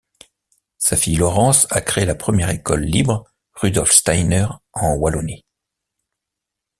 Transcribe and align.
Sa 0.79 0.97
fille 0.97 1.15
Laurence 1.17 1.67
a 1.69 1.79
créé 1.79 2.05
la 2.05 2.15
première 2.15 2.49
École 2.49 2.81
Libre 2.81 3.23
Rudolf 3.53 3.91
Steiner 3.91 4.47
en 4.73 4.95
Wallonie. 4.95 5.45